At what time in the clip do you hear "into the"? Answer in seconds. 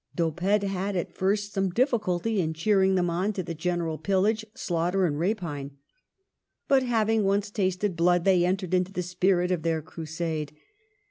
8.73-9.03